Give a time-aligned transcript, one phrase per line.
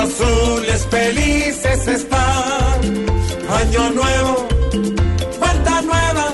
[0.00, 2.80] azules felices están.
[3.60, 4.48] Año nuevo,
[5.38, 6.26] vuelta nueva,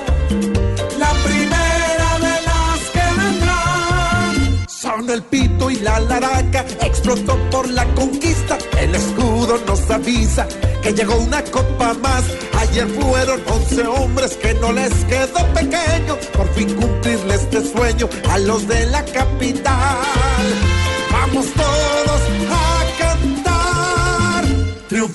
[0.97, 4.67] la primera de las que vendrán.
[4.67, 8.57] Son el pito y la laraca, explotó por la conquista.
[8.79, 10.47] El escudo nos avisa
[10.81, 12.23] que llegó una copa más.
[12.59, 16.17] Ayer fueron 11 hombres que no les quedó pequeño.
[16.35, 20.16] Por fin cumplirle este sueño a los de la capital.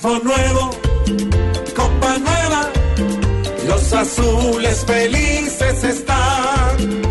[0.03, 0.69] triunfo nuevo,
[1.75, 2.69] copa nueva,
[3.67, 7.02] los azules felices están.